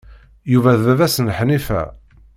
Yuba 0.51 0.71
d 0.79 0.81
baba-s 0.85 1.15
n 1.19 1.27
Ḥnifa. 1.37 1.81